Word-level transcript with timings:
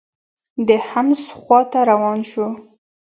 د 0.67 0.69
حمص 0.89 1.23
خوا 1.39 1.59
ته 1.71 1.79
روان 1.91 2.19
شو. 2.29 2.47